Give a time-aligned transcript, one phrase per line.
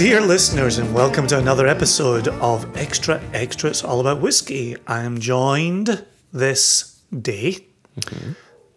[0.00, 3.68] Dear listeners, and welcome to another episode of Extra Extra.
[3.68, 4.74] It's all about whiskey.
[4.86, 7.66] I am joined this day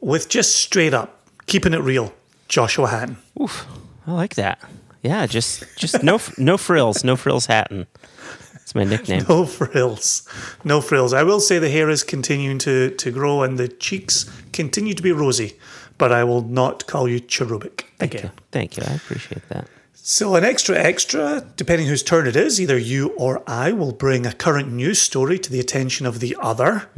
[0.02, 2.14] with just straight up, keeping it real,
[2.50, 3.16] Joshua Hatton.
[3.42, 3.66] Oof,
[4.06, 4.60] I like that.
[5.02, 7.88] Yeah, just just no no frills, no frills Hatton.
[8.56, 9.24] It's my nickname.
[9.30, 10.28] No frills.
[10.66, 11.14] No frills.
[11.14, 15.02] I will say the hair is continuing to, to grow and the cheeks continue to
[15.02, 15.58] be rosy,
[15.98, 18.24] but I will not call you cherubic again.
[18.26, 18.32] You.
[18.52, 18.84] Thank you.
[18.86, 19.70] I appreciate that.
[20.06, 24.26] So, an extra extra, depending whose turn it is, either you or I will bring
[24.26, 26.90] a current news story to the attention of the other.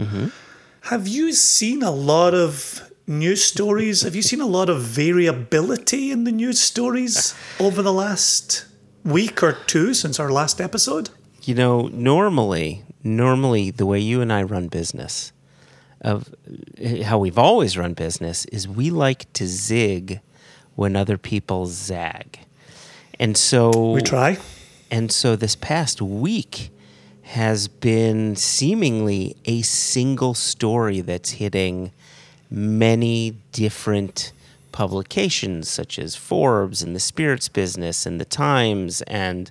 [0.90, 4.02] Have you seen a lot of news stories?
[4.02, 8.66] Have you seen a lot of variability in the news stories over the last
[9.04, 11.12] week or two since our last episode?
[11.44, 15.32] You know, normally, normally the way you and I run business,
[16.02, 16.34] of
[16.80, 20.22] eh, how we've always run business, is we like to zig
[20.74, 22.40] when other people zag,
[23.20, 24.38] and so We try.
[24.92, 26.70] And so this past week
[27.24, 31.92] has been seemingly a single story that's hitting
[32.52, 34.32] many different
[34.72, 39.50] publications such as Forbes and the Spirits Business and the Times and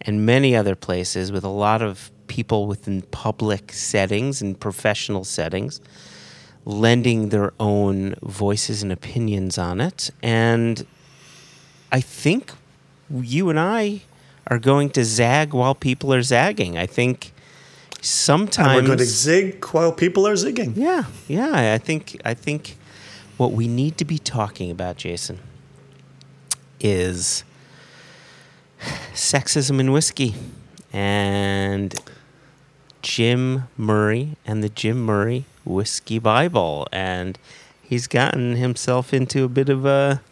[0.00, 5.80] and many other places with a lot of people within public settings and professional settings
[6.64, 10.86] lending their own voices and opinions on it and
[11.90, 12.52] I think
[13.10, 14.02] you and I
[14.48, 16.76] are going to zag while people are zagging.
[16.78, 17.32] I think
[17.96, 20.76] And sometimes we're going to zig while people are zigging.
[20.76, 21.72] yeah, yeah.
[21.74, 22.76] I think I think
[23.36, 25.40] what we need to be talking about, Jason,
[26.80, 27.44] is
[29.14, 30.34] sexism in whiskey
[30.92, 31.94] and
[33.02, 37.38] Jim Murray and the Jim Murray Whiskey Bible, and
[37.82, 40.22] he's gotten himself into a bit of a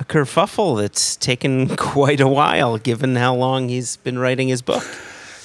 [0.00, 4.84] a kerfuffle that's taken quite a while, given how long he's been writing his book.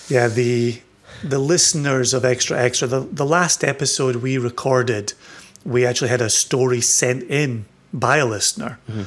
[0.08, 0.82] Yeah, the
[1.24, 5.14] the listeners of Extra Extra, the, the last episode we recorded,
[5.64, 8.80] we actually had a story sent in by a listener.
[8.90, 9.04] Mm-hmm.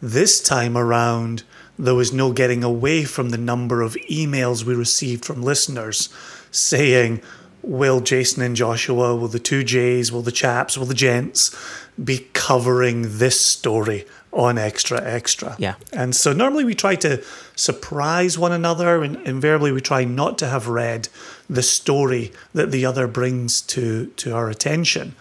[0.00, 1.44] This time around,
[1.78, 6.08] there was no getting away from the number of emails we received from listeners
[6.50, 7.22] saying,
[7.62, 11.56] Will Jason and Joshua, will the two J's, will the chaps, will the gents
[12.02, 15.56] be covering this story on Extra Extra?
[15.58, 15.74] Yeah.
[15.92, 17.22] And so normally we try to
[17.56, 21.08] surprise one another, and invariably we try not to have read
[21.48, 25.14] the story that the other brings to, to our attention.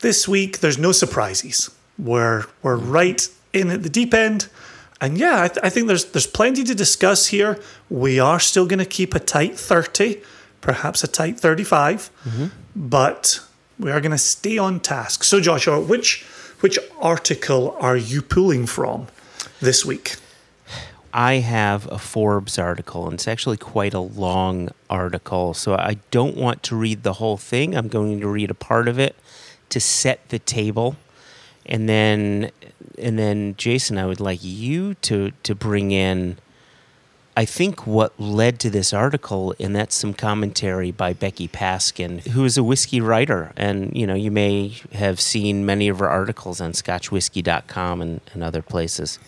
[0.00, 1.74] This week, there's no surprises.
[1.98, 4.48] We're, we're right in at the deep end.
[5.00, 7.58] And yeah, I, th- I think there's, there's plenty to discuss here.
[7.88, 10.20] We are still going to keep a tight 30,
[10.60, 12.46] perhaps a tight 35, mm-hmm.
[12.74, 13.40] but
[13.78, 15.24] we are going to stay on task.
[15.24, 16.24] So, Joshua, which,
[16.64, 19.06] which article are you pulling from
[19.60, 20.16] this week?
[21.12, 25.52] I have a Forbes article, and it's actually quite a long article.
[25.52, 27.76] So I don't want to read the whole thing.
[27.76, 29.14] I'm going to read a part of it
[29.68, 30.96] to set the table,
[31.66, 32.50] and then
[32.96, 36.38] and then Jason, I would like you to to bring in.
[37.36, 42.44] I think what led to this article, and that's some commentary by Becky Paskin, who
[42.44, 43.52] is a whiskey writer.
[43.56, 48.44] And, you know, you may have seen many of her articles on scotchwhisky.com and, and
[48.44, 49.18] other places.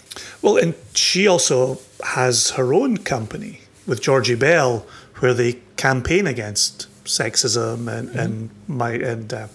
[0.40, 4.86] Well, and she also has her own company with Georgie Bell,
[5.16, 9.48] where they campaign against sexism and and my and uh,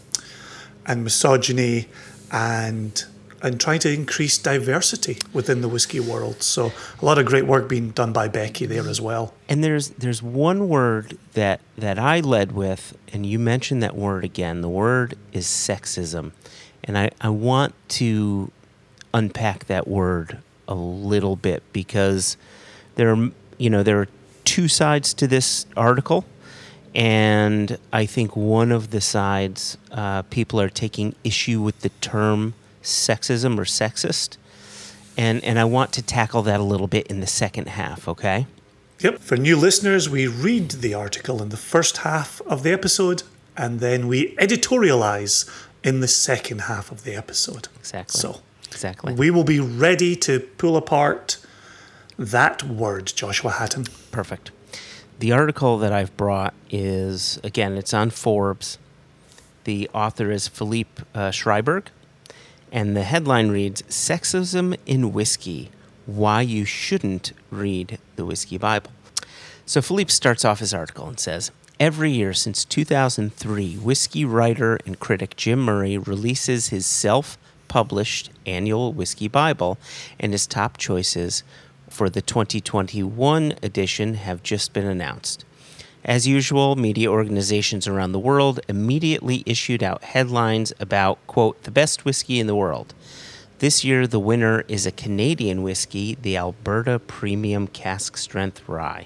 [0.85, 1.87] and misogyny
[2.31, 3.05] and
[3.41, 6.43] and trying to increase diversity within the whiskey world.
[6.43, 6.71] So
[7.01, 9.33] a lot of great work being done by Becky there as well.
[9.49, 14.23] And there's there's one word that that I led with, and you mentioned that word
[14.23, 14.61] again.
[14.61, 16.31] The word is sexism,
[16.83, 18.51] and I I want to
[19.13, 22.37] unpack that word a little bit because
[22.95, 24.07] there are you know there are
[24.45, 26.25] two sides to this article,
[26.95, 32.53] and I think one of the sides uh, people are taking issue with the term
[32.83, 34.37] sexism or sexist,
[35.17, 38.07] and and I want to tackle that a little bit in the second half.
[38.07, 38.47] Okay.
[38.99, 39.19] Yep.
[39.19, 43.23] For new listeners, we read the article in the first half of the episode,
[43.57, 45.49] and then we editorialize
[45.83, 47.67] in the second half of the episode.
[47.79, 48.19] Exactly.
[48.19, 49.13] So Exactly.
[49.15, 51.37] we will be ready to pull apart
[52.17, 53.85] that word, Joshua Hatton.
[54.11, 54.51] Perfect.
[55.19, 58.77] The article that I've brought is, again, it's on Forbes.
[59.63, 61.87] The author is Philippe uh, Schrieberg,
[62.71, 65.69] and the headline reads Sexism in Whiskey
[66.05, 68.91] Why You Shouldn't Read the Whiskey Bible.
[69.65, 74.99] So Philippe starts off his article and says, Every year since 2003, whiskey writer and
[74.99, 77.37] critic Jim Murray releases his self
[77.67, 79.77] published annual whiskey Bible
[80.19, 81.43] and his top choices
[81.89, 85.45] for the 2021 edition have just been announced.
[86.03, 92.05] As usual, media organizations around the world immediately issued out headlines about, quote, the best
[92.05, 92.95] whiskey in the world.
[93.59, 99.05] This year, the winner is a Canadian whiskey, the Alberta Premium Cask Strength Rye.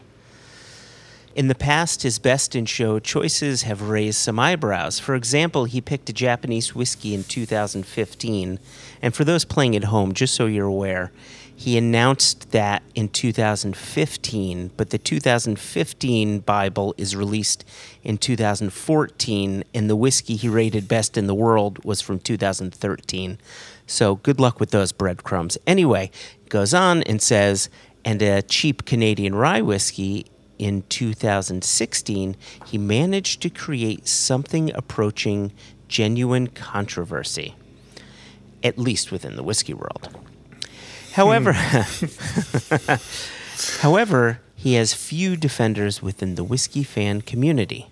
[1.35, 4.97] In the past, his best in show choices have raised some eyebrows.
[4.97, 8.57] For example, he picked a Japanese whiskey in 2015.
[9.01, 11.11] And for those playing at home, just so you're aware,
[11.55, 17.63] he announced that in 2015, but the 2015 Bible is released
[18.03, 23.37] in 2014, and the whiskey he rated best in the world was from 2013.
[23.87, 25.57] So good luck with those breadcrumbs.
[25.65, 26.11] Anyway,
[26.49, 27.69] goes on and says,
[28.03, 30.25] and a cheap Canadian rye whiskey
[30.59, 32.35] in 2016,
[32.65, 35.51] he managed to create something approaching
[35.87, 37.55] genuine controversy,
[38.63, 40.09] at least within the whiskey world.
[41.15, 42.95] However, hmm.
[43.81, 47.87] however, he has few defenders within the whiskey fan community.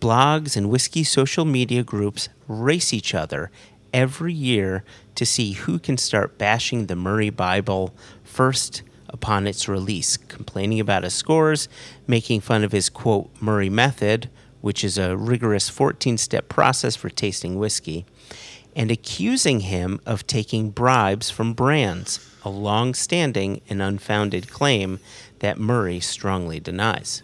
[0.00, 3.50] Blogs and whiskey social media groups race each other
[3.92, 4.84] every year
[5.16, 11.02] to see who can start bashing the Murray Bible first upon its release, complaining about
[11.02, 11.68] his scores,
[12.06, 14.30] making fun of his quote Murray method,
[14.60, 18.06] which is a rigorous 14 step process for tasting whiskey,
[18.74, 25.00] and accusing him of taking bribes from brands a long standing and unfounded claim
[25.40, 27.22] that Murray strongly denies.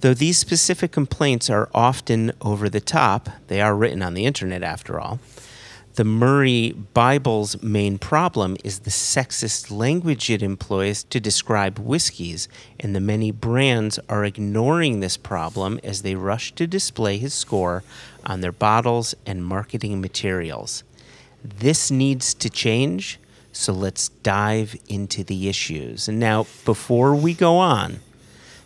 [0.00, 4.62] Though these specific complaints are often over the top, they are written on the internet
[4.62, 5.20] after all.
[5.94, 12.48] The Murray Bible's main problem is the sexist language it employs to describe whiskeys,
[12.78, 17.82] and the many brands are ignoring this problem as they rush to display his score
[18.26, 20.84] on their bottles and marketing materials.
[21.44, 23.18] This needs to change,
[23.52, 26.08] so let's dive into the issues.
[26.08, 28.00] And now, before we go on,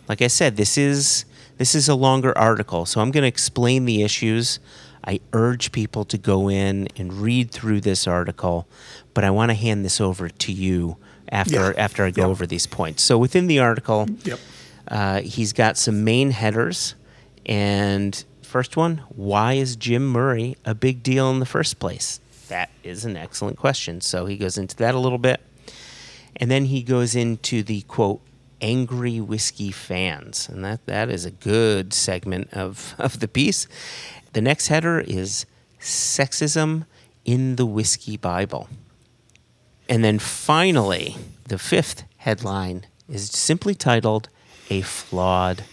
[0.09, 1.25] like I said, this is
[1.57, 4.59] this is a longer article, so I'm going to explain the issues.
[5.07, 8.67] I urge people to go in and read through this article,
[9.13, 10.97] but I want to hand this over to you
[11.29, 11.73] after Yeah.
[11.77, 12.29] after I go Yep.
[12.29, 13.03] over these points.
[13.03, 14.39] So within the article, Yep.
[14.89, 16.95] uh, he's got some main headers,
[17.45, 18.21] and
[18.55, 22.21] first one: Why is Jim Murray a big deal in the first place?
[22.47, 23.99] That is an excellent question.
[23.99, 25.41] So he goes into that a little bit,
[26.37, 28.21] and then he goes into the quote
[28.61, 33.67] angry whiskey fans, and that that is a good segment of of the piece.
[34.31, 35.45] The next header is
[35.81, 36.85] sexism
[37.25, 38.69] in the whiskey Bible.
[39.89, 41.17] And then finally,
[41.49, 44.29] the fifth headline is simply titled
[44.69, 45.65] A Flawed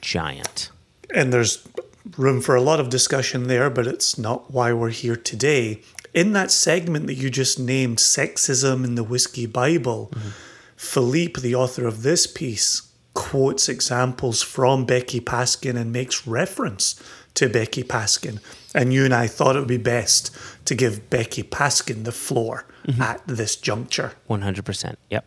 [0.00, 0.70] Giant.
[1.14, 1.68] And there's
[2.16, 5.82] room for a lot of discussion there, but it's not why we're here today.
[6.12, 10.10] In that segment that you just named, Sexism in the Whiskey Bible,
[10.76, 17.00] Philippe, the author of this piece, quotes examples from Becky Paskin and makes reference
[17.34, 18.40] to Becky Paskin.
[18.74, 22.66] And you and I thought it would be best to give Becky Paskin the floor
[23.00, 24.12] at this juncture.
[24.28, 24.96] 100%.
[25.10, 25.24] Yep.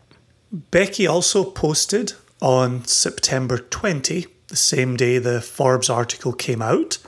[0.72, 7.00] Becky also posted on September 20, the same day the Forbes article came out.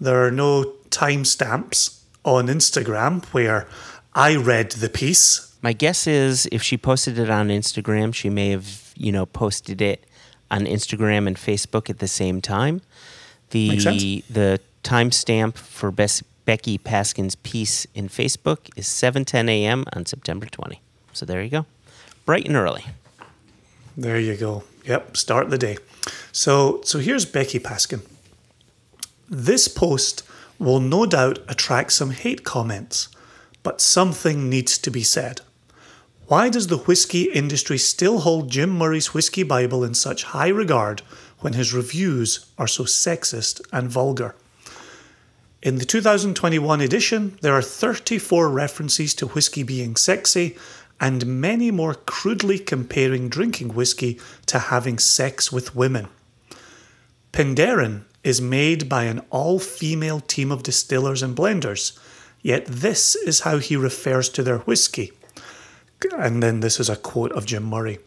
[0.00, 3.68] There are no timestamps on Instagram where
[4.14, 5.54] I read the piece.
[5.60, 9.82] My guess is if she posted it on Instagram, she may have, you know, posted
[9.82, 10.02] it
[10.50, 12.80] on Instagram and Facebook at the same time.
[13.50, 19.84] The the timestamp for Becky Paskin's piece in Facebook is 7:10 a.m.
[19.92, 20.80] on September 20.
[21.12, 21.66] So there you go.
[22.24, 22.86] Bright and early.
[23.94, 24.64] There you go.
[24.86, 25.76] Yep, start the day.
[26.32, 28.02] So so here's Becky Paskin.
[29.28, 30.22] This post
[30.58, 33.08] will no doubt attract some hate comments,
[33.62, 35.40] but something needs to be said.
[36.26, 41.00] Why does the whiskey industry still hold Jim Murray's Whiskey Bible in such high regard
[41.38, 44.34] when his reviews are so sexist and vulgar?
[45.62, 50.56] In the 2021 edition, there are 34 references to whiskey being sexy
[51.00, 56.08] and many more crudely comparing drinking whiskey to having sex with women.
[57.32, 61.98] Penderyn is made by an all female team of distillers and blenders,
[62.42, 65.12] yet this is how he refers to their whiskey.
[66.16, 67.98] And then this is a quote of Jim Murray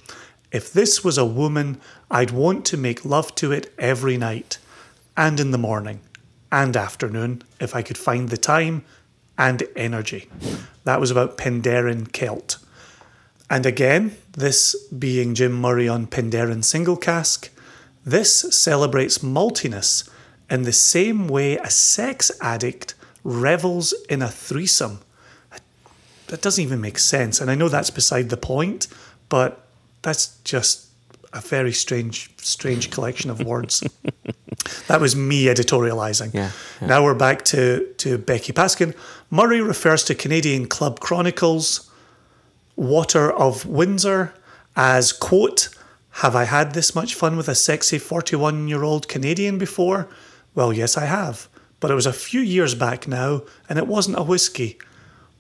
[0.52, 1.80] If this was a woman,
[2.10, 4.58] I'd want to make love to it every night,
[5.16, 6.02] and in the morning,
[6.52, 8.84] and afternoon, if I could find the time
[9.38, 10.30] and energy.
[10.84, 12.58] That was about Penderyn Celt.
[13.52, 17.50] And again, this being Jim Murray on Penderyn Single Cask,
[18.06, 20.10] this celebrates maltiness
[20.50, 25.02] in the same way a sex addict revels in a threesome.
[26.28, 27.42] That doesn't even make sense.
[27.42, 28.88] And I know that's beside the point,
[29.28, 29.68] but
[30.02, 30.88] That's just
[31.34, 33.84] a very strange, strange collection of words.
[34.88, 36.34] that was me editorializing.
[36.34, 36.88] Yeah, yeah.
[36.88, 38.96] Now we're back to, to Becky Paskin.
[39.30, 41.91] Murray refers to Canadian Club Chronicles,
[42.82, 44.34] Water of Windsor,
[44.76, 45.70] as, quote,
[46.24, 50.10] Have I had this much fun with a sexy 41 year old Canadian before?
[50.56, 51.48] Well, yes, I have.
[51.80, 54.80] But it was a few years back now, and it wasn't a whiskey.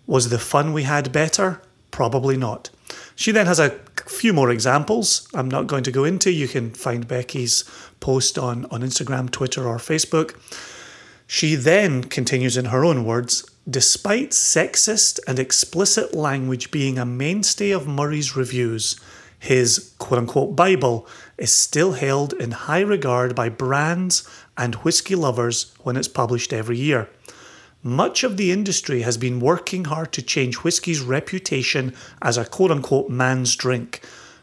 [0.05, 1.63] Was the fun we had better?
[1.89, 2.69] Probably not.
[3.15, 6.31] She then has a few more examples I'm not going to go into.
[6.31, 7.63] You can find Becky's
[7.99, 10.35] post on, on Instagram, Twitter, or Facebook.
[11.25, 17.69] She then continues in her own words Despite sexist and explicit language being a mainstay
[17.69, 18.99] of Murray's reviews,
[19.37, 24.27] his quote unquote Bible is still held in high regard by brands
[24.57, 27.07] and whisky lovers when it's published every year.
[27.83, 32.71] Much of the industry has been working hard to change whisky's reputation as a quote
[32.71, 34.01] unquote man's drink,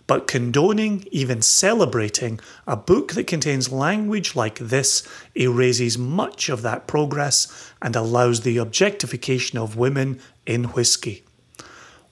[0.09, 6.89] but condoning, even celebrating, a book that contains language like this erases much of that
[6.89, 11.23] progress and allows the objectification of women in whisky.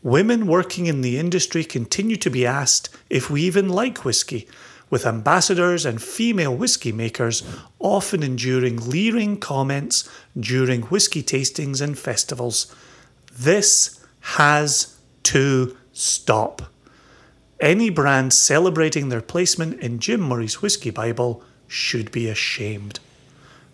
[0.03, 4.47] Women working in the industry continue to be asked if we even like whisky,
[4.91, 7.43] with ambassadors and female whisky makers
[7.81, 12.73] often enduring leering comments during whisky tastings and festivals.
[13.33, 16.76] This has to stop.
[17.61, 23.01] Any brand celebrating their placement in Jim Murray's Whisky Bible should be ashamed.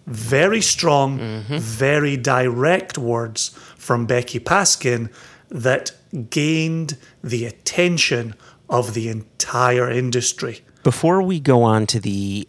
[0.06, 1.58] Very strong, mm-hmm.
[1.58, 5.10] very direct words from Becky Paskin
[5.48, 5.92] that
[6.30, 8.34] gained the attention
[8.68, 10.60] of the entire industry.
[10.82, 12.48] Before we go on to the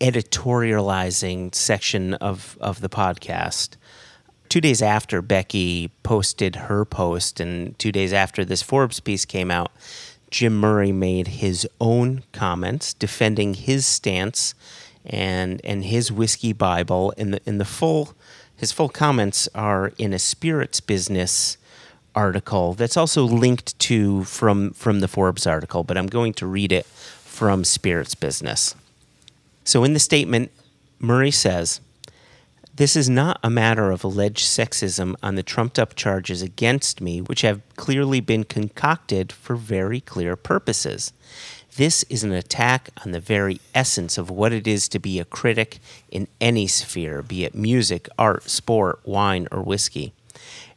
[0.00, 3.76] editorializing section of, of the podcast,
[4.48, 9.50] two days after Becky posted her post, and two days after this Forbes piece came
[9.50, 9.70] out,
[10.32, 14.54] Jim Murray made his own comments defending his stance
[15.04, 17.12] and and his whiskey Bible.
[17.18, 18.14] In the in the full,
[18.56, 21.58] his full comments are in a spirits business
[22.14, 26.72] article that's also linked to from from the Forbes article, but I'm going to read
[26.72, 28.74] it from Spirits Business.
[29.64, 30.50] So, in the statement,
[30.98, 31.80] Murray says,
[32.74, 37.20] This is not a matter of alleged sexism on the trumped up charges against me,
[37.20, 41.12] which have clearly been concocted for very clear purposes.
[41.76, 45.26] This is an attack on the very essence of what it is to be a
[45.26, 50.14] critic in any sphere, be it music, art, sport, wine, or whiskey.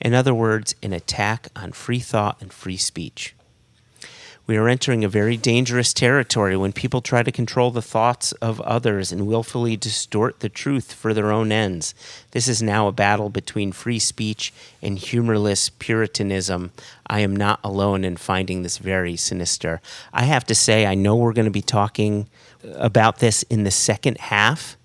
[0.01, 3.33] In other words, an attack on free thought and free speech.
[4.47, 8.61] We are entering a very dangerous territory when people try to control the thoughts of
[8.61, 11.95] others and willfully distort the truth for their own ends.
[12.29, 16.71] This is now a battle between free speech and humorless puritanism.
[17.07, 19.81] I am not alone in finding this very sinister.
[20.13, 22.27] I have to say, I know we're going to be talking
[22.75, 24.77] about this in the second half,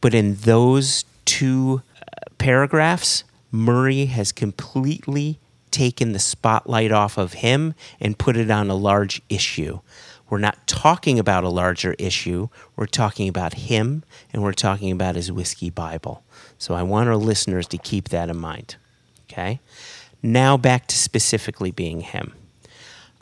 [0.00, 5.38] but in those two uh, paragraphs, Murray has completely
[5.72, 9.80] taken the spotlight off of him and put it on a large issue.
[10.30, 12.48] We're not talking about a larger issue.
[12.76, 16.22] We're talking about him and we're talking about his whiskey Bible.
[16.58, 18.76] So I want our listeners to keep that in mind.
[19.24, 19.60] Okay?
[20.22, 22.32] Now back to specifically being him.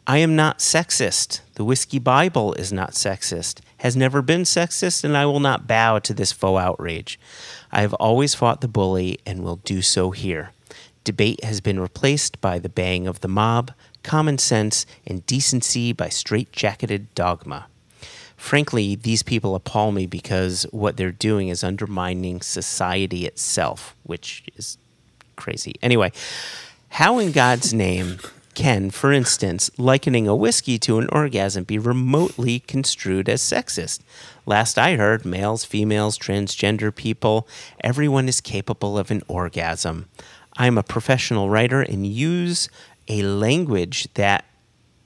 [0.07, 1.41] I am not sexist.
[1.55, 5.99] The Whiskey Bible is not sexist, has never been sexist, and I will not bow
[6.01, 7.19] to this faux outrage.
[7.71, 10.51] I have always fought the bully and will do so here.
[11.05, 16.09] Debate has been replaced by the bang of the mob, common sense, and decency by
[16.09, 17.67] straight-jacketed dogma.
[18.37, 24.79] Frankly, these people appall me because what they're doing is undermining society itself, which is
[25.37, 25.75] crazy.
[25.83, 26.11] Anyway,
[26.89, 28.19] how in God's name
[28.55, 34.01] can, for instance, likening a whiskey to an orgasm be remotely construed as sexist?
[34.47, 37.47] Last I heard, males, females, transgender people,
[37.85, 40.09] everyone is capable of an orgasm.
[40.61, 42.69] I'm a professional writer and use
[43.09, 44.45] a language that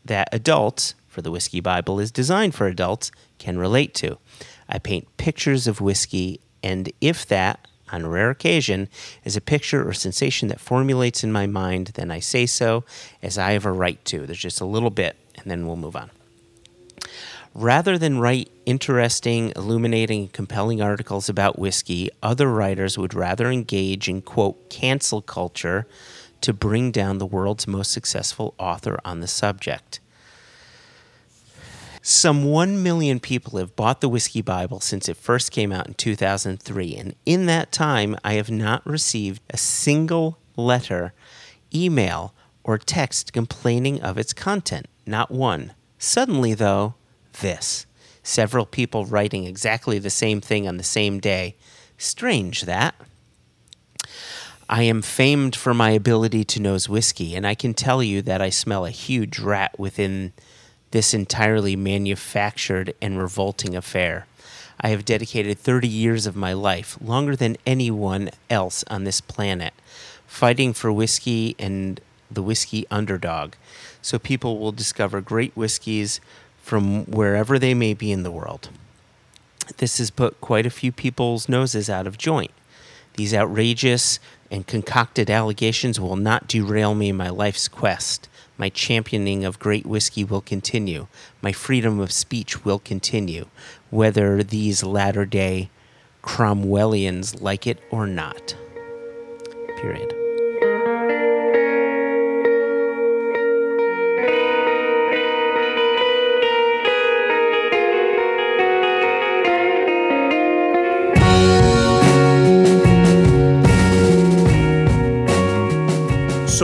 [0.04, 4.18] that adults, for the Whiskey Bible is designed for adults, can relate to.
[4.68, 8.88] I paint pictures of whiskey, and if that, on rare occasion,
[9.22, 12.82] is a picture or sensation that formulates in my mind, then I say so
[13.22, 14.26] as I have a right to.
[14.26, 16.10] There's just a little bit, and then we'll move on.
[17.54, 24.20] Rather than write interesting, illuminating, compelling articles about whiskey, other writers would rather engage in,
[24.20, 25.86] quote, cancel culture
[26.40, 30.00] to bring down the world's most successful author on the subject.
[32.02, 35.94] Some 1 million people have bought the Whiskey Bible since it first came out in
[35.94, 41.14] 2003, and in that time, I have not received a single letter,
[41.72, 42.34] email,
[42.64, 44.86] or text complaining of its content.
[45.06, 46.94] Not one Suddenly, though,
[47.40, 47.86] this.
[48.22, 51.56] Several people writing exactly the same thing on the same day.
[51.98, 52.94] Strange that.
[54.68, 58.40] I am famed for my ability to nose whiskey, and I can tell you that
[58.40, 60.32] I smell a huge rat within
[60.90, 64.26] this entirely manufactured and revolting affair.
[64.80, 69.74] I have dedicated 30 years of my life, longer than anyone else on this planet,
[70.26, 72.00] fighting for whiskey and
[72.30, 73.54] the whiskey underdog,
[74.02, 76.20] so people will discover great whiskeys
[76.64, 78.70] from wherever they may be in the world.
[79.76, 82.52] This has put quite a few people's noses out of joint.
[83.16, 84.18] These outrageous
[84.50, 88.30] and concocted allegations will not derail me in my life's quest.
[88.56, 91.06] My championing of great whiskey will continue.
[91.42, 93.46] My freedom of speech will continue,
[93.90, 95.68] whether these latter day
[96.22, 98.56] Cromwellians like it or not.
[99.76, 100.23] Period.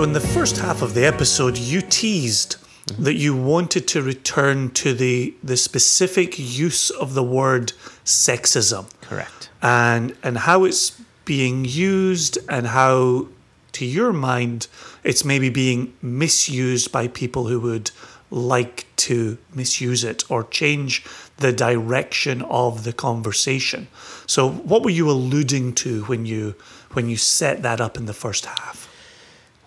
[0.01, 2.57] So, in the first half of the episode, you teased
[2.99, 9.51] that you wanted to return to the the specific use of the word sexism Correct.
[9.61, 13.29] and and how it's being used and how
[13.73, 14.69] to your mind
[15.05, 17.91] it's maybe being misused by people who would
[18.31, 21.05] like to misuse it or change
[21.37, 23.87] the direction of the conversation.
[24.27, 26.55] So what were you alluding to when you
[26.93, 28.80] when you set that up in the first half?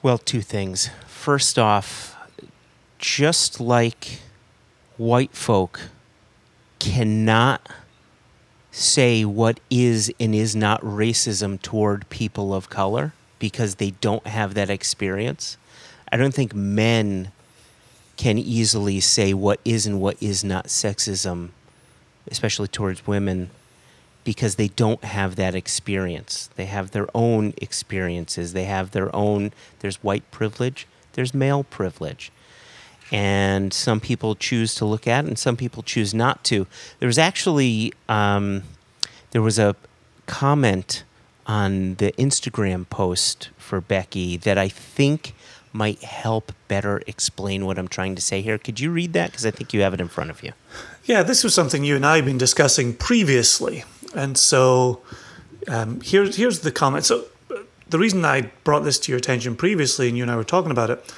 [0.04, 0.90] Well, two things.
[1.08, 2.18] First off,
[3.00, 4.20] just like
[4.98, 5.80] white folk
[6.80, 7.70] cannot
[8.70, 14.56] say what is and is not racism toward people of color because they don't have
[14.56, 15.56] that experience,
[16.12, 17.32] I don't think men
[18.18, 21.52] can easily say what is and what is not sexism,
[22.30, 23.52] especially towards women,
[24.24, 26.50] because they don't have that experience.
[26.56, 28.54] They have their own experiences.
[28.54, 32.32] They have their own, there's white privilege, there's male privilege.
[33.12, 36.66] And some people choose to look at it and some people choose not to.
[37.00, 38.64] There was actually, um,
[39.32, 39.76] there was a
[40.26, 41.04] comment
[41.46, 45.36] on the Instagram post for Becky that I think
[45.74, 48.58] might help better explain what I'm trying to say here.
[48.58, 49.32] Could you read that?
[49.32, 50.54] Because I think you have it in front of you.
[51.04, 53.84] Yeah, this was something you and I have been discussing previously.
[54.16, 55.02] And so
[55.68, 57.06] um, here's, here's the comment.
[57.06, 57.26] So
[57.90, 60.72] the reason I brought this to your attention previously, and you and I were talking
[60.72, 61.14] about it,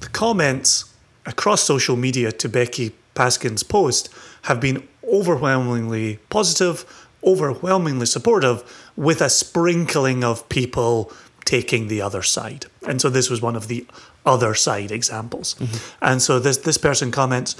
[0.00, 0.92] the comments
[1.24, 4.08] across social media to Becky Paskin's post
[4.42, 6.84] have been overwhelmingly positive,
[7.24, 8.62] overwhelmingly supportive,
[8.96, 11.12] with a sprinkling of people
[11.44, 12.66] taking the other side.
[12.86, 13.86] And so this was one of the
[14.24, 15.54] other side examples.
[16.02, 17.56] And so this this person comments,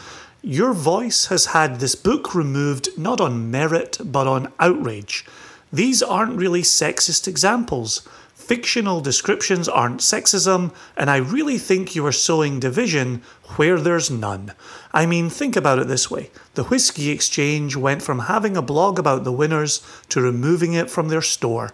[0.47, 5.25] your voice has had this book removed not on merit but on outrage.
[5.73, 8.07] These aren't really sexist examples.
[8.33, 13.23] Fictional descriptions aren't sexism, and I really think you are sowing division
[13.57, 14.53] where there's none.
[14.93, 19.01] I mean, think about it this way the Whiskey Exchange went from having a blog
[19.01, 21.73] about the winners to removing it from their store.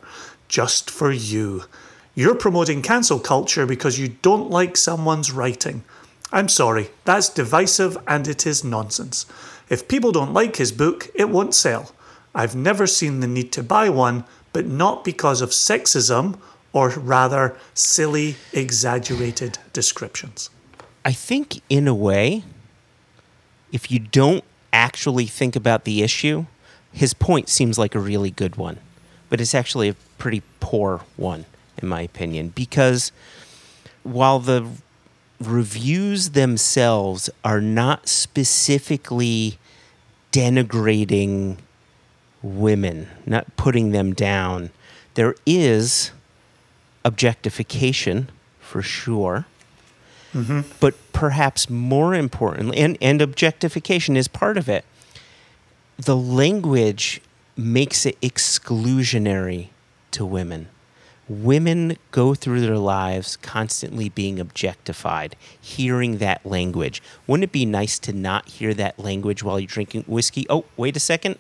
[0.49, 1.65] Just for you.
[2.15, 5.85] You're promoting cancel culture because you don't like someone's writing.
[6.33, 9.27] I'm sorry, that's divisive and it is nonsense.
[9.69, 11.93] If people don't like his book, it won't sell.
[12.35, 16.39] I've never seen the need to buy one, but not because of sexism
[16.73, 20.49] or rather silly, exaggerated descriptions.
[21.05, 22.45] I think, in a way,
[23.73, 26.47] if you don't actually think about the issue,
[26.93, 28.79] his point seems like a really good one,
[29.29, 31.45] but it's actually a pretty poor one,
[31.81, 33.13] in my opinion, because
[34.03, 34.67] while the
[35.47, 39.59] reviews themselves are not specifically
[40.33, 41.59] denigrating
[42.43, 44.71] women, not putting them down,
[45.15, 46.11] there is
[47.05, 49.47] objectification for sure.
[50.33, 50.61] Mm-hmm.
[50.81, 54.85] But perhaps more importantly, and, and objectification is part of it,
[55.99, 57.21] the language
[57.57, 59.69] makes it exclusionary
[60.13, 60.69] to women.
[61.29, 67.03] Women go through their lives constantly being objectified, hearing that language.
[67.27, 70.47] Wouldn't it be nice to not hear that language while you're drinking whiskey?
[70.51, 71.39] Oh, wait a second.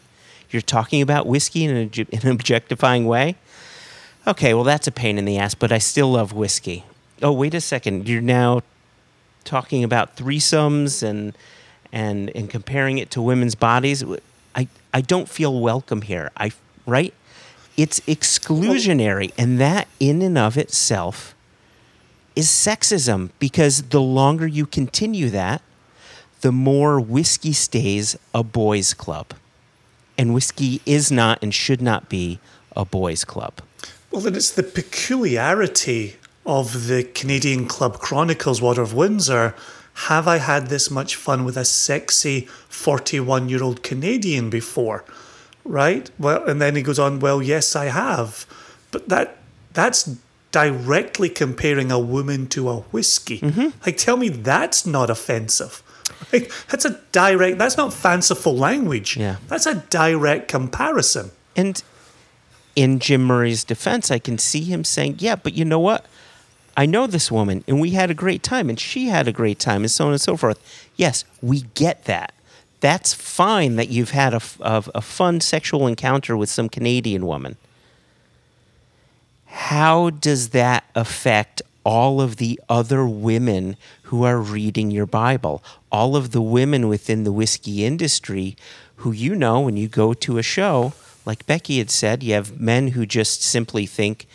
[0.50, 3.36] You're talking about whiskey in an, obje- in an objectifying way?
[4.26, 6.84] Okay, well, that's a pain in the ass, but I still love whiskey.
[7.20, 8.08] Oh, wait a second.
[8.08, 8.62] You're now
[9.44, 11.36] talking about threesomes and
[11.92, 14.04] and and comparing it to women's bodies.
[14.54, 16.30] I I don't feel welcome here.
[16.36, 16.52] I
[16.86, 17.12] right?
[17.76, 21.34] It's exclusionary, and that in and of itself
[22.36, 25.62] is sexism because the longer you continue that,
[26.42, 29.34] the more whiskey stays a boys' club.
[30.18, 32.38] And whiskey is not and should not be
[32.76, 33.54] a boys' club.
[34.10, 39.54] Well, then it's the peculiarity of the Canadian Club Chronicles Water of Windsor.
[39.94, 45.04] Have I had this much fun with a sexy 41 year old Canadian before?
[45.64, 46.10] Right?
[46.18, 48.46] Well, and then he goes on, well, yes, I have.
[48.90, 49.38] But that
[49.72, 50.16] that's
[50.50, 53.40] directly comparing a woman to a whiskey.
[53.40, 53.68] Mm-hmm.
[53.84, 55.82] Like, tell me that's not offensive.
[56.32, 59.16] Like, that's a direct, that's not fanciful language.
[59.16, 59.36] Yeah.
[59.48, 61.30] That's a direct comparison.
[61.56, 61.82] And
[62.76, 66.06] in Jim Murray's defense, I can see him saying, Yeah, but you know what?
[66.76, 69.58] I know this woman and we had a great time and she had a great
[69.58, 70.58] time and so on and so forth.
[70.96, 72.32] Yes, we get that.
[72.82, 77.56] That's fine that you've had a, of- a fun sexual encounter with some Canadian woman.
[79.46, 85.62] How does that affect all of the other women who are reading your Bible?
[85.92, 88.56] All of the women within the whiskey industry
[88.96, 90.92] who you know when you go to a show,
[91.24, 94.26] like Becky had said, you have men who just simply think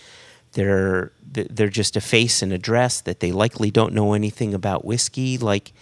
[0.54, 4.86] they're they're just a face and a dress that they likely don't know anything about
[4.86, 5.74] whiskey like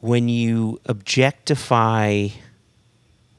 [0.00, 2.28] when you objectify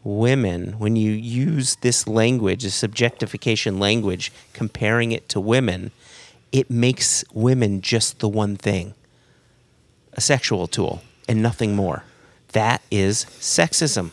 [0.04, 5.91] women, when you use this language, this objectification language, comparing it to women,
[6.52, 8.93] it makes women just the one thing
[10.13, 12.04] a sexual tool and nothing more.
[12.54, 14.12] That is sexism.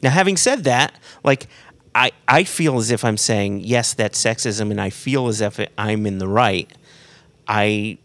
[0.00, 0.94] Now, having said that,
[1.24, 1.48] like,
[1.94, 5.58] I, I feel as if I'm saying, yes, that's sexism, and I feel as if
[5.76, 6.70] I'm in the right.
[7.48, 7.98] I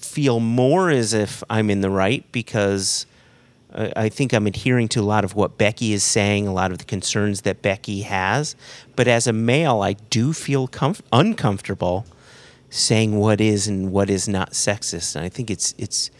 [0.00, 3.06] feel more as if I'm in the right because
[3.72, 6.78] I think I'm adhering to a lot of what Becky is saying, a lot of
[6.78, 8.56] the concerns that Becky has.
[8.96, 12.04] But as a male, I do feel comf- uncomfortable
[12.68, 15.14] saying what is and what is not sexist.
[15.14, 16.10] And I think it's it's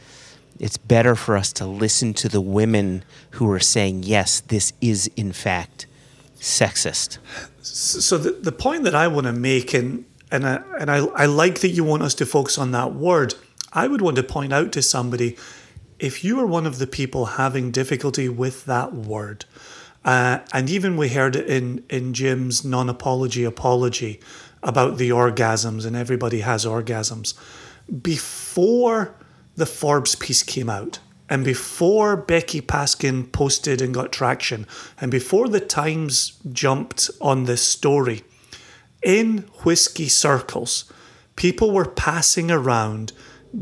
[0.61, 5.11] it's better for us to listen to the women who are saying yes, this is
[5.17, 5.87] in fact
[6.39, 7.19] sexist.
[7.63, 11.27] So the, the point that I want to make, and and I, and I, I
[11.27, 13.35] like that you want us to focus on that word.
[13.73, 15.37] I would want to point out to somebody,
[15.99, 19.45] if you are one of the people having difficulty with that word,
[20.05, 24.21] uh, and even we heard it in in Jim's non-apology apology
[24.63, 27.35] about the orgasms, and everybody has orgasms.
[28.03, 29.15] Before
[29.57, 34.67] the Forbes piece came out, and before Becky Paskin posted and got traction,
[35.01, 38.25] and before the Times jumped on this story,
[39.03, 40.91] in whiskey circles,
[41.37, 43.13] people were passing around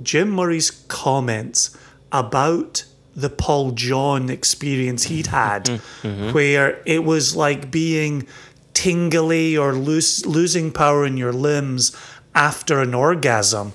[0.02, 1.76] Jim Murray's comments
[2.12, 5.64] about the Paul John experience he'd had,
[6.02, 6.32] mm-hmm.
[6.32, 8.26] where it was like being
[8.74, 11.96] tingly or lose, losing power in your limbs
[12.34, 13.72] after an orgasm.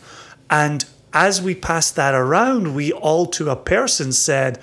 [0.49, 4.59] And as we passed that around, we all to a person said,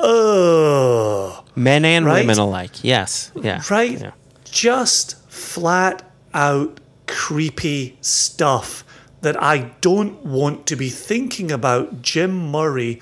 [0.00, 2.20] Oh, Men and Right?
[2.20, 2.84] women alike.
[2.84, 3.32] Yes.
[3.34, 3.62] Yeah.
[3.70, 3.98] right?
[4.00, 4.10] Yeah.
[4.44, 6.02] Just flat
[6.34, 8.84] out creepy stuff
[9.20, 13.00] that I don't want to be thinking about Jim Murray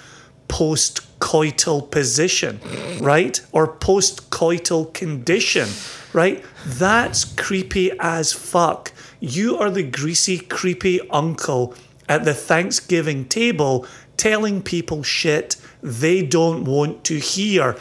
[0.48, 2.60] post coital position,
[3.00, 3.40] right?
[3.52, 5.68] Or post coital condition,
[6.12, 6.44] right?
[6.64, 8.92] That's creepy as fuck.
[9.20, 11.74] You are the greasy, creepy uncle
[12.08, 17.76] at the Thanksgiving table telling people shit they don't want to hear.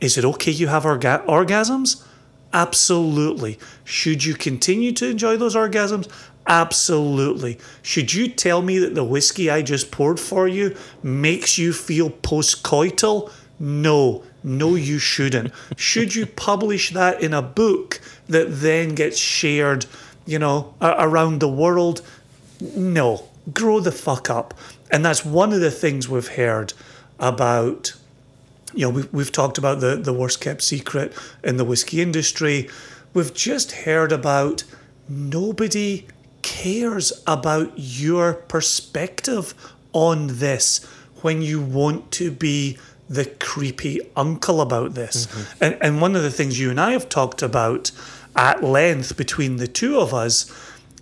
[0.00, 2.03] Is it okay you have orga- orgasms?
[2.54, 3.58] Absolutely.
[3.82, 6.08] Should you continue to enjoy those orgasms?
[6.46, 7.58] Absolutely.
[7.82, 12.10] Should you tell me that the whiskey I just poured for you makes you feel
[12.10, 13.32] postcoital?
[13.58, 15.52] No, no, you shouldn't.
[15.76, 19.86] Should you publish that in a book that then gets shared,
[20.24, 22.02] you know, around the world?
[22.60, 24.54] No, grow the fuck up.
[24.92, 26.72] And that's one of the things we've heard
[27.18, 27.94] about
[28.74, 32.68] you know, we've, we've talked about the, the worst kept secret in the whiskey industry.
[33.12, 34.64] We've just heard about
[35.08, 36.06] nobody
[36.42, 39.54] cares about your perspective
[39.92, 40.84] on this
[41.22, 45.26] when you want to be the creepy uncle about this.
[45.26, 45.64] Mm-hmm.
[45.64, 47.90] And, and one of the things you and I have talked about
[48.36, 50.50] at length between the two of us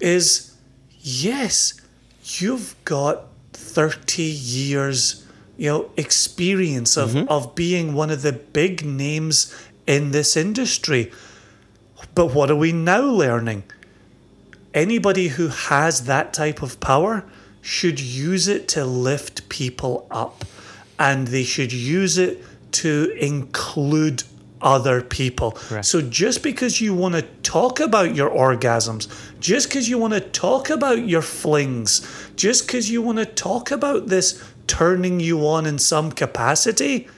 [0.00, 0.54] is
[1.00, 1.80] yes,
[2.24, 7.28] you've got 30 years you know experience of, mm-hmm.
[7.28, 9.54] of being one of the big names
[9.86, 11.12] in this industry.
[12.14, 13.64] But what are we now learning?
[14.74, 17.24] Anybody who has that type of power
[17.60, 20.44] should use it to lift people up
[20.98, 24.24] and they should use it to include
[24.62, 25.56] other people.
[25.82, 29.08] So just because you want to talk about your orgasms,
[29.40, 33.70] just because you want to talk about your flings, just because you want to talk
[33.70, 37.08] about this turning you on in some capacity,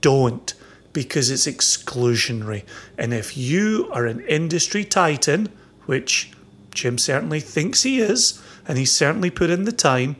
[0.00, 0.54] don't
[0.92, 2.64] because it's exclusionary.
[2.96, 5.50] And if you are an industry titan,
[5.84, 6.32] which
[6.70, 10.16] Jim certainly thinks he is, and he certainly put in the time,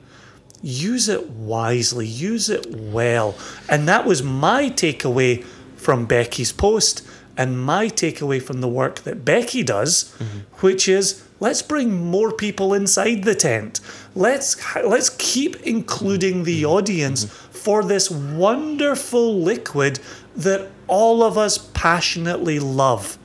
[0.63, 3.35] use it wisely, use it well.
[3.69, 5.45] And that was my takeaway
[5.77, 7.07] from Becky's post
[7.37, 10.39] and my takeaway from the work that Becky does, mm-hmm.
[10.67, 13.81] which is let's bring more people inside the tent.
[14.17, 17.53] Let's let's keep including the audience mm-hmm.
[17.53, 20.01] for this wonderful liquid
[20.35, 23.19] that all of us passionately love.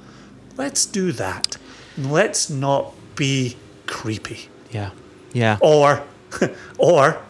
[0.58, 1.56] Let's do that.
[1.98, 3.56] Let's not be
[3.88, 4.50] creepy.
[4.72, 4.92] Yeah.
[5.34, 5.58] Yeah.
[5.62, 6.04] Or
[6.78, 7.22] or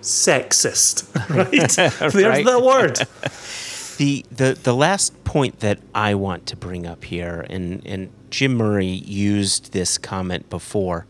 [0.00, 2.12] sexist, right?
[2.12, 2.44] There's right.
[2.46, 2.96] the word.
[3.98, 8.54] the, the the last point that I want to bring up here, and, and Jim
[8.54, 11.06] Murray used this comment before,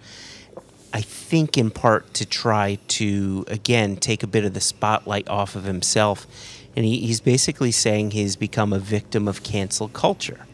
[0.93, 5.55] I think in part to try to, again, take a bit of the spotlight off
[5.55, 6.27] of himself.
[6.75, 10.47] And he, he's basically saying he's become a victim of cancel culture.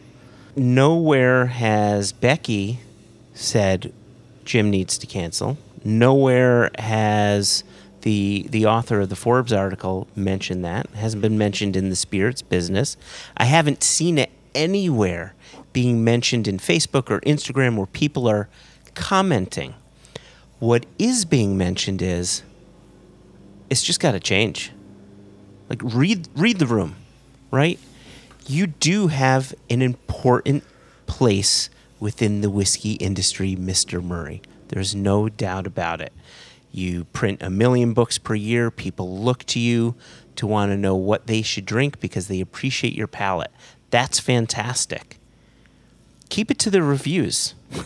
[0.55, 2.79] Nowhere has Becky
[3.33, 3.93] said
[4.45, 5.57] Jim needs to cancel.
[5.83, 7.63] Nowhere has
[8.01, 10.85] the the author of the Forbes article mentioned that.
[10.85, 12.97] It hasn't been mentioned in the spirits business.
[13.35, 15.35] I haven't seen it anywhere
[15.73, 18.49] being mentioned in Facebook or Instagram where people are
[18.95, 19.75] commenting.
[20.59, 22.43] What is being mentioned is
[23.69, 24.71] it's just got to change.
[25.69, 26.95] Like read read the room,
[27.51, 27.79] right?
[28.47, 30.63] You do have an important
[31.05, 34.03] place within the whiskey industry, Mr.
[34.03, 34.41] Murray.
[34.69, 36.13] There's no doubt about it.
[36.71, 38.71] You print a million books per year.
[38.71, 39.95] People look to you
[40.35, 43.51] to want to know what they should drink because they appreciate your palate.
[43.89, 45.17] That's fantastic
[46.29, 47.55] keep it to the reviews,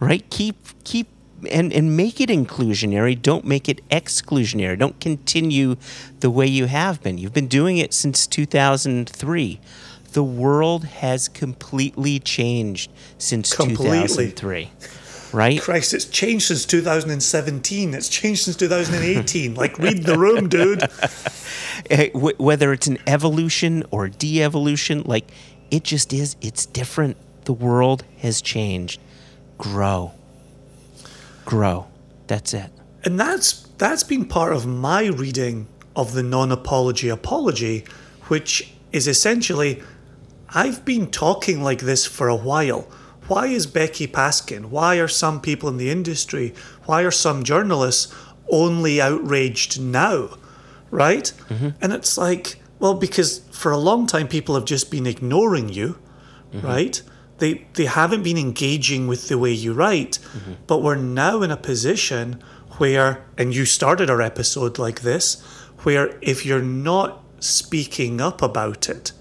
[0.00, 0.28] right?
[0.30, 1.08] Keep keep
[1.50, 3.20] and and make it inclusionary.
[3.20, 4.78] Don't make it exclusionary.
[4.78, 5.76] Don't continue
[6.20, 7.18] the way you have been.
[7.18, 9.60] You've been doing it since 2003.
[10.12, 14.30] The world has completely changed since completely.
[14.30, 14.70] 2003.
[15.30, 15.60] Right?
[15.60, 17.92] Christ, it's changed since 2017.
[17.92, 19.54] It's changed since 2018.
[19.54, 20.82] like, read the room, dude.
[21.90, 25.30] Eh, whether it's an evolution or de evolution, like,
[25.70, 26.34] it just is.
[26.40, 29.00] It's different the world has changed.
[29.58, 30.12] Grow.
[31.48, 31.86] Grow.
[32.26, 32.70] That's it.
[33.04, 37.86] And that's that's been part of my reading of the non-apology apology,
[38.24, 39.82] which is essentially
[40.50, 42.82] I've been talking like this for a while.
[43.28, 44.66] Why is Becky Paskin?
[44.66, 46.52] Why are some people in the industry,
[46.84, 48.14] why are some journalists
[48.50, 50.36] only outraged now?
[50.90, 51.32] Right?
[51.48, 51.68] Mm-hmm.
[51.80, 55.98] And it's like, well, because for a long time people have just been ignoring you,
[56.52, 56.66] mm-hmm.
[56.66, 57.00] right?
[57.38, 60.52] They they haven't been engaging with the way you write mm-hmm.
[60.66, 62.42] but we're now in a position
[62.78, 65.42] where and you started our episode like this
[65.82, 69.12] where if you're not speaking up about it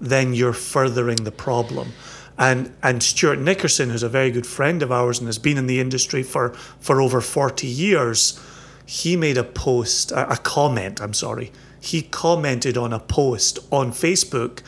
[0.00, 1.92] then you're furthering the problem
[2.38, 5.66] and and Stuart Nickerson who's a very good friend of ours and has been in
[5.66, 6.50] the industry for
[6.80, 8.40] for over 40 years
[8.84, 13.92] he made a post a, a comment I'm sorry he commented on a post on
[13.92, 14.60] Facebook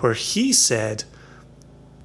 [0.00, 1.04] where he said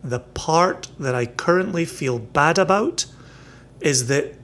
[0.03, 3.05] the part that I currently feel bad about
[3.79, 4.35] is that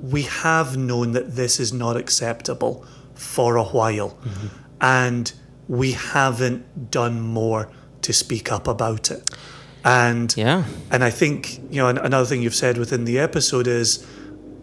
[0.00, 4.10] we have known that this is not acceptable for a while.
[4.10, 4.46] Mm-hmm.
[4.80, 5.32] And
[5.68, 7.70] we haven't done more
[8.02, 9.30] to speak up about it.
[9.84, 10.64] And yeah.
[10.90, 14.06] and I think, you know, another thing you've said within the episode is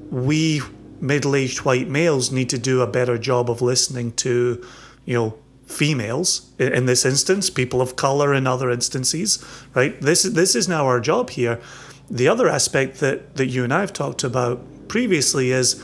[0.10, 0.62] we
[1.02, 4.66] middle-aged white males need to do a better job of listening to,
[5.06, 5.38] you know,
[5.70, 9.44] females in this instance, people of color in other instances,
[9.76, 10.02] right?
[10.02, 11.62] This this is now our job here.
[12.10, 15.84] The other aspect that that you and I have talked about previously is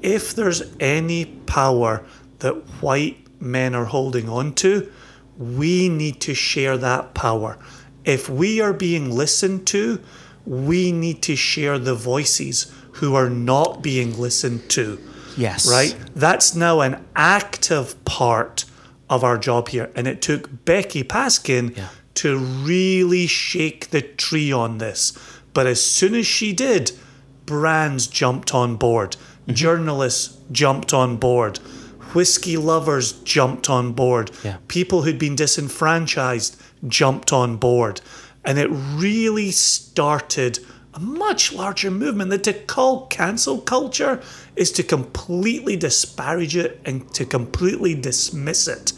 [0.00, 2.04] if there's any power
[2.38, 4.90] that white men are holding on to,
[5.38, 7.58] we need to share that power.
[8.04, 10.00] If we are being listened to,
[10.46, 14.98] we need to share the voices who are not being listened to.
[15.36, 15.70] Yes.
[15.70, 15.96] Right?
[16.14, 18.64] That's now an active part
[19.12, 19.92] of our job here.
[19.94, 21.88] And it took Becky Paskin yeah.
[22.14, 25.12] to really shake the tree on this.
[25.52, 26.92] But as soon as she did,
[27.44, 29.52] brands jumped on board, mm-hmm.
[29.52, 31.58] journalists jumped on board,
[32.14, 34.56] whiskey lovers jumped on board, yeah.
[34.68, 38.00] people who'd been disenfranchised jumped on board.
[38.44, 40.58] And it really started
[40.94, 44.22] a much larger movement that to call cancel culture
[44.56, 48.92] is to completely disparage it and to completely dismiss it.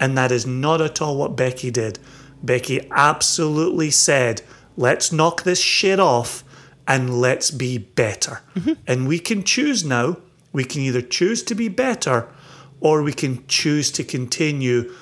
[0.00, 1.98] And that is not at all what Becky did.
[2.42, 4.42] Becky absolutely said,
[4.76, 6.44] let's knock this shit off
[6.86, 8.40] and let's be better.
[8.54, 8.72] Mm-hmm.
[8.86, 10.18] And we can choose now.
[10.52, 12.28] We can either choose to be better
[12.80, 14.92] or we can choose to continue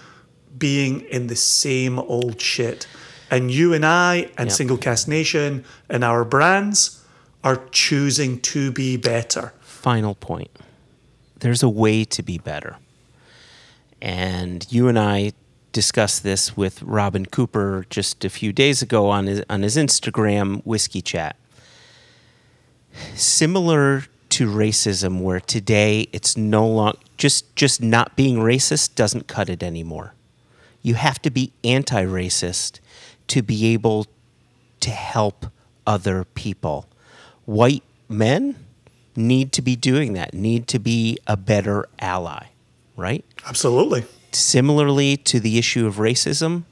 [0.57, 2.87] being in the same old shit.
[3.31, 4.55] And you and I and Yeah.
[4.55, 7.01] Single Cask Nation and our brands
[7.43, 9.53] are choosing to be better.
[9.61, 10.51] Final point.
[11.41, 12.77] There's a way to be better.
[14.01, 15.33] And you and I
[15.73, 20.63] discussed this with Robin Cooper just a few days ago on his, on his Instagram
[20.65, 21.37] Whiskey Chat.
[23.15, 29.49] Similar to racism, where today it's no longer just just not being racist doesn't cut
[29.49, 30.15] it anymore.
[30.83, 32.81] You have to be anti-racist
[33.29, 34.07] to be able
[34.81, 35.47] to help
[35.87, 36.87] other people.
[37.45, 38.57] White men
[39.17, 42.47] need to be doing that, need to be a better ally,
[42.97, 43.25] right?
[43.47, 44.05] Absolutely.
[44.33, 46.65] Similarly to the issue of racism,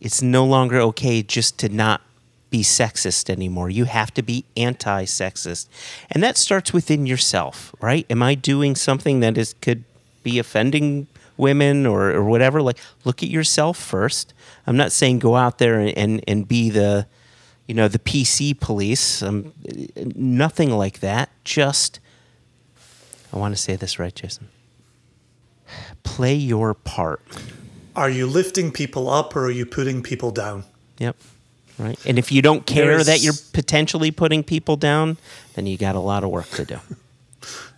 [0.00, 2.02] it's no longer okay just to not
[2.50, 3.70] be sexist anymore.
[3.70, 5.66] You have to be anti sexist.
[6.10, 8.06] And that starts within yourself, right?
[8.08, 9.84] Am I doing something that is could
[10.22, 12.62] be offending women or, or whatever?
[12.62, 14.32] Like look at yourself first.
[14.66, 17.06] I'm not saying go out there and, and, and be the
[17.66, 19.22] you know, the PC police.
[19.22, 19.52] Um,
[20.14, 21.30] nothing like that.
[21.44, 21.98] Just
[23.32, 24.48] I want to say this right, Jason.
[26.02, 27.22] Play your part.
[27.96, 30.64] Are you lifting people up or are you putting people down?
[30.98, 31.16] Yep.
[31.78, 31.98] Right.
[32.06, 35.16] And if you don't care There is- that you're potentially putting people down,
[35.54, 36.78] then you got a lot of work to do.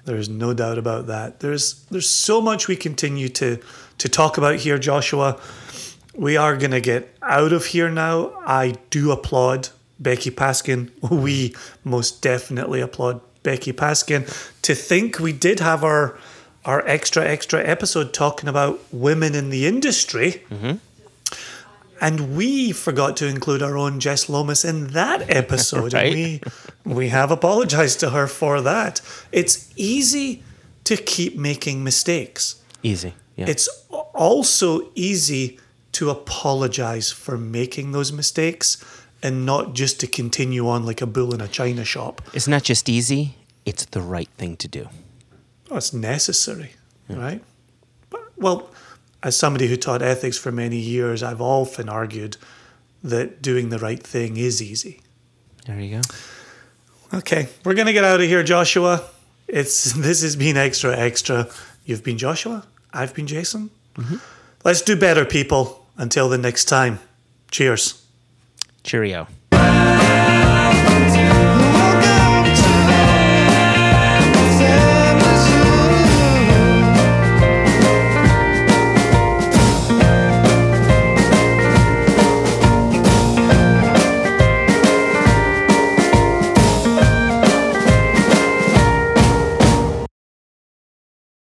[0.07, 1.41] There's no doubt about that.
[1.41, 3.59] There's there's so much we continue to
[3.99, 5.39] to talk about here, Joshua.
[6.15, 8.33] We are gonna get out of here now.
[8.47, 10.91] I do applaud Becky Paskin.
[11.11, 14.27] We most definitely applaud Becky Paskin.
[14.63, 16.17] To think we did have our
[16.65, 20.45] our extra extra episode talking about women in the industry.
[20.51, 20.77] Mm-hmm.
[22.01, 25.93] And we forgot to include our own Jess Lomas in that episode.
[25.95, 26.13] Right.
[26.13, 26.41] We
[26.85, 29.01] we have apologized to her for that.
[29.33, 30.43] It's easy
[30.85, 32.63] to keep making mistakes.
[32.83, 33.15] Easy.
[33.37, 33.47] Yeah.
[33.49, 33.69] It's
[34.15, 35.59] also easy
[35.93, 38.77] to apologize for making those mistakes
[39.23, 42.21] and not just to continue on like a bull in a china shop.
[42.35, 44.89] it's not just easy, it's the right thing to do.
[45.71, 46.73] Oh, it's necessary,
[47.09, 47.43] right?
[48.11, 48.71] But, well,
[49.23, 52.37] as somebody who taught ethics for many years, I've often argued
[53.03, 55.01] that doing the right thing is easy.
[55.67, 57.19] There you go.
[57.19, 59.03] Okay, we're gonna get out of here, Joshua.
[59.49, 61.49] It's this has been extra extra.
[61.85, 62.67] You've been Joshua.
[62.93, 63.71] I've been Jason.
[63.95, 64.17] Mm-hmm.
[64.65, 65.87] Let's do better, people.
[65.99, 66.99] Until the next time.
[67.51, 68.05] Cheers.
[68.83, 69.29] Cheerio.